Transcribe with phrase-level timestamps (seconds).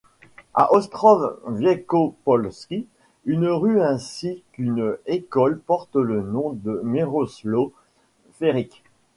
[0.55, 2.87] À Ostrów Wielkopolski
[3.25, 7.69] une rue ainsi qu'une école portent le nom de Mirosław
[8.33, 8.81] Ferić.